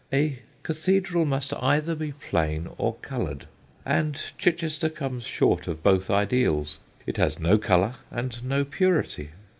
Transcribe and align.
A 0.11 0.39
cathedral 0.63 1.25
must 1.25 1.53
either 1.53 1.93
be 1.93 2.13
plain 2.13 2.67
or 2.79 2.95
coloured, 3.03 3.45
and 3.85 4.19
Chichester 4.35 4.89
comes 4.89 5.25
short 5.25 5.67
of 5.67 5.83
both 5.83 6.09
ideals; 6.09 6.79
it 7.05 7.17
has 7.17 7.37
no 7.39 7.59
colour 7.59 7.97
and 8.09 8.43
no 8.43 8.65
purity. 8.65 9.29